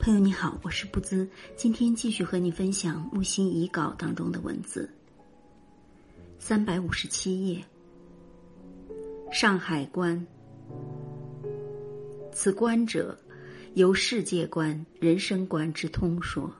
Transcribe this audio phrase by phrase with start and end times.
[0.00, 4.88] 朋友你好，我是不兹，今天继续和你分享木心遗稿当中的文字。
[6.38, 7.62] 三百五十七页，
[9.30, 10.26] 上海观。
[12.32, 13.14] 此观者，
[13.74, 16.50] 由世界观、人生观之通说。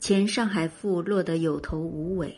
[0.00, 2.36] 前《上海赋》落得有头无尾，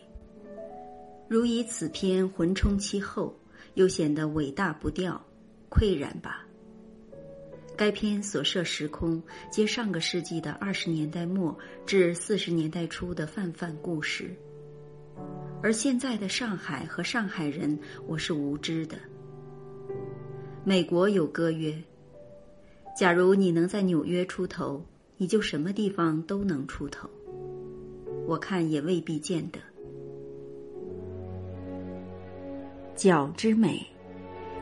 [1.28, 3.34] 如以此篇浑充其后，
[3.72, 5.18] 又显得伟大不掉，
[5.70, 6.44] 喟然吧。
[7.76, 9.20] 该片所涉时空，
[9.50, 14.34] 皆上个世纪的二十年代末至四十年代初的泛泛故事，
[15.60, 17.76] 而现在的上海和上海人，
[18.06, 18.96] 我是无知的。
[20.62, 21.76] 美国有歌曰
[22.96, 24.84] ：“假如你能在纽约出头，
[25.16, 27.10] 你就什么地方都能出头。”
[28.26, 29.58] 我看也未必见得。
[32.94, 33.84] 脚之美，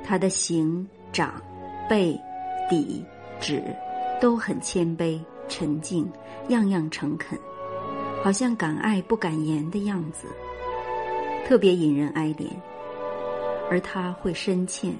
[0.02, 1.40] 它的形、长、
[1.88, 2.18] 背。
[2.72, 3.04] 底、
[3.38, 3.62] 纸
[4.18, 6.10] 都很谦卑、沉静，
[6.48, 7.38] 样样诚恳，
[8.24, 10.26] 好像敢爱不敢言的样子，
[11.46, 12.46] 特别引人爱怜。
[13.70, 14.90] 而他会深欠，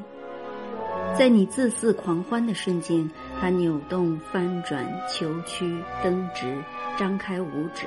[1.16, 3.10] 在你自肆狂欢的瞬间，
[3.40, 6.54] 他扭动、翻转、求屈、蹬直、
[6.98, 7.86] 张开五指，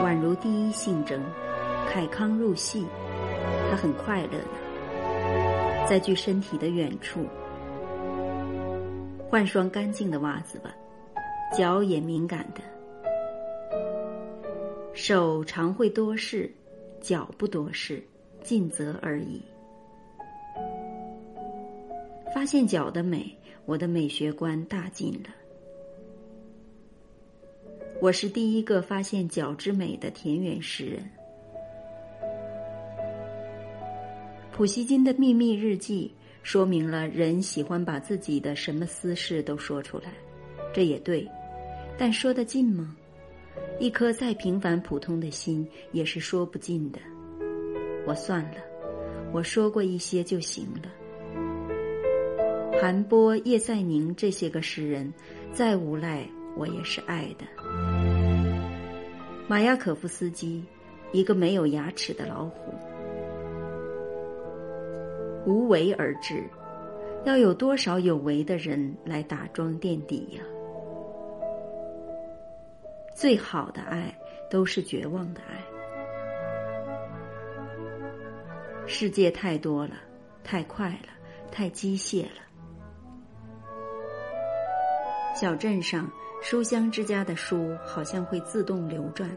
[0.00, 1.20] 宛如第一性征，
[1.90, 2.86] 凯康入戏，
[3.68, 7.26] 他很快乐呢，在距身体的远处。
[9.34, 10.72] 换双干净的袜子吧，
[11.58, 12.60] 脚也敏感的，
[14.94, 16.48] 手常会多事，
[17.00, 18.00] 脚不多事，
[18.44, 19.42] 尽责而已。
[22.32, 23.28] 发现脚的美，
[23.64, 25.30] 我的美学观大进了。
[28.00, 31.10] 我是第一个发现脚之美的田园诗人。
[34.52, 36.14] 普希金的秘密日记。
[36.44, 40.12] 说明了人喜欢把自己的什么私事都说出来，
[40.74, 41.26] 这也对，
[41.98, 42.94] 但说得尽吗？
[43.80, 46.98] 一颗再平凡普通的心也是说不尽的。
[48.06, 48.58] 我算了，
[49.32, 50.92] 我说过一些就行了。
[52.78, 55.10] 韩波、叶赛宁这些个诗人，
[55.50, 57.46] 再无赖我也是爱的。
[59.48, 60.62] 马雅可夫斯基，
[61.10, 62.74] 一个没有牙齿的老虎。
[65.46, 66.42] 无为而治，
[67.24, 70.42] 要有多少有为的人来打桩垫底呀？
[73.14, 74.12] 最好的爱
[74.50, 75.62] 都是绝望的爱。
[78.86, 79.94] 世界太多了，
[80.42, 81.08] 太快了，
[81.50, 82.42] 太机械了。
[85.34, 86.10] 小镇上
[86.42, 89.30] 书香之家的书好像会自动流转，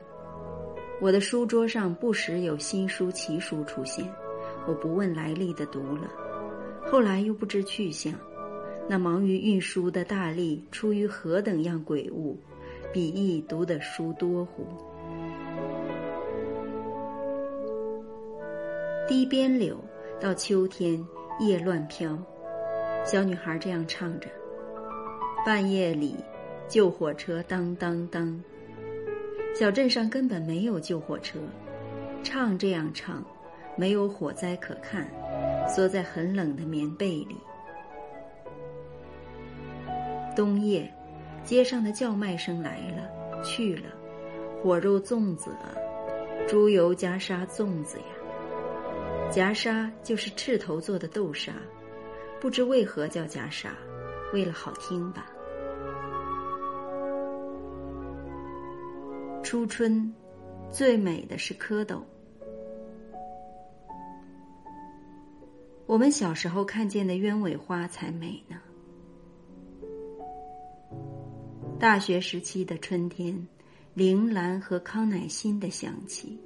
[0.99, 4.05] 我的书桌上不时有新书奇书出现。
[4.67, 6.11] 我不问来历的读了，
[6.85, 8.13] 后来又不知去向。
[8.89, 12.37] 那忙于运输的大力出于何等样鬼物？
[12.93, 14.65] 比翼读的书多乎？
[19.07, 19.77] 堤边柳
[20.19, 21.05] 到秋天
[21.39, 22.17] 叶乱飘，
[23.05, 24.27] 小女孩这样唱着。
[25.45, 26.15] 半夜里，
[26.67, 28.41] 救火车当当当。
[29.53, 31.39] 小镇上根本没有救火车，
[32.23, 33.23] 唱这样唱。
[33.77, 35.07] 没有火灾可看，
[35.69, 37.37] 缩在很冷的棉被里。
[40.35, 40.91] 冬夜，
[41.43, 43.83] 街上的叫卖声来了去了，
[44.61, 45.69] 火肉粽子啊，
[46.47, 51.53] 猪油夹沙粽子呀，夹沙就是赤头做的豆沙，
[52.41, 53.75] 不知为何叫夹沙，
[54.33, 55.27] 为了好听吧。
[59.43, 60.13] 初春，
[60.69, 62.01] 最美的是蝌蚪。
[65.87, 68.57] 我们小时候看见的鸢尾花才美呢。
[71.79, 73.47] 大学时期的春天，
[73.93, 76.37] 铃兰和康乃馨的香气。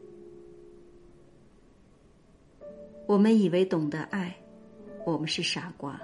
[3.08, 4.36] 我们以为懂得爱，
[5.08, 6.00] 我们是傻瓜。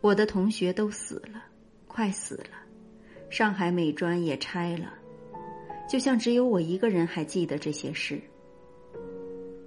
[0.00, 1.42] 我的同学都死了，
[1.88, 2.54] 快死了，
[3.28, 4.94] 上海美专也拆了，
[5.88, 8.20] 就像只有我一个人还记得这些事。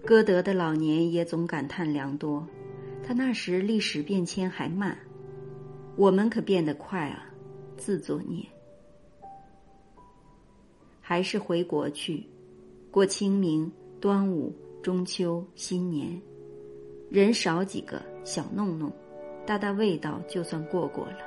[0.06, 2.48] 歌德的老年也总感叹良多，
[3.04, 4.96] 他那时历史变迁还慢，
[5.96, 7.26] 我们可变得快啊！
[7.76, 8.46] 自作孽，
[11.02, 12.24] 还是回国去，
[12.92, 14.54] 过清明、端午、
[14.84, 16.22] 中秋、新年，
[17.10, 18.92] 人少几个，小弄弄，
[19.44, 21.18] 大大味道就算过过了。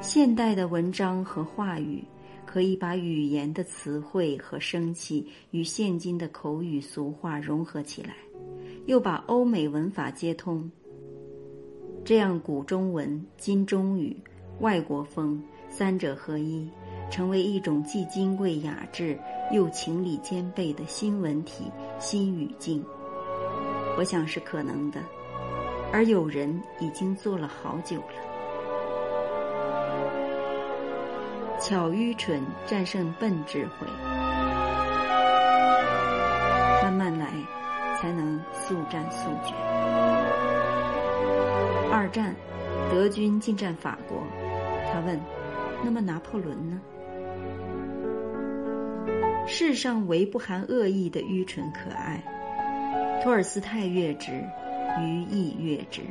[0.00, 2.02] 现代的文章和话语。
[2.52, 8.14] 可以把语言的词汇和生气与现今的口语俗话融合起来，
[8.84, 10.70] 又把欧美文法接通。
[12.04, 14.14] 这样古中文、今中语、
[14.60, 16.68] 外国风三者合一，
[17.10, 19.18] 成为一种既金贵雅致
[19.50, 21.64] 又情理兼备的新文体、
[21.98, 22.84] 新语境。
[23.96, 25.00] 我想是可能的，
[25.90, 28.31] 而有人已经做了好久了。
[31.62, 33.86] 巧愚蠢战胜笨智慧，
[36.82, 37.32] 慢慢来，
[38.00, 39.54] 才能速战速决。
[41.92, 42.34] 二战，
[42.90, 44.26] 德军进占法国，
[44.92, 45.20] 他问
[45.84, 46.80] ：“那么拿破仑呢？”
[49.46, 52.20] 世上唯不含恶意的愚蠢可爱，
[53.22, 54.32] 托尔斯泰越之，
[55.00, 56.02] 余亦越之。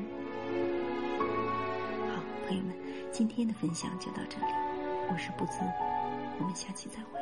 [2.07, 2.73] 好，朋友们，
[3.11, 4.53] 今天的分享就到这里。
[5.11, 5.59] 我是不自，
[6.39, 7.19] 我们下期再会。